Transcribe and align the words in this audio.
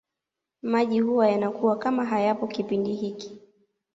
Maji 0.61 0.99
huwa 0.99 1.29
yanakuwa 1.29 1.77
kama 1.77 2.05
hayapo 2.05 2.47
kipindi 2.47 2.93
hiki 2.93 3.37